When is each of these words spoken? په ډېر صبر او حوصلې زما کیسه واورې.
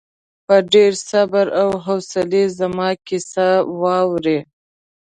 په 0.45 0.55
ډېر 0.73 0.91
صبر 1.09 1.45
او 1.61 1.69
حوصلې 1.85 2.43
زما 2.59 2.89
کیسه 3.07 3.47
واورې. 3.81 4.39